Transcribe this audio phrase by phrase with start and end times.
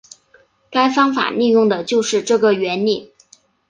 [0.71, 3.13] 该方法利用的就是这个原理。